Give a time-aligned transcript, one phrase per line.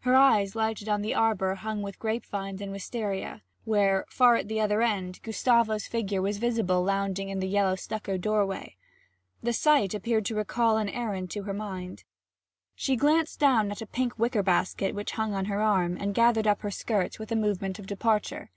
[0.00, 4.48] Her eyes lighted on the arbour hung with grape vines and wistaria, where, far at
[4.48, 8.76] the other end, Gustavo's figure was visible lounging in the yellow stucco doorway.
[9.42, 12.04] The sight appeared to recall an errand to her mind.
[12.74, 16.46] She glanced down at a pink wicker basket which hung on her arm, and gathered
[16.46, 18.50] up her skirts with a movement of departure.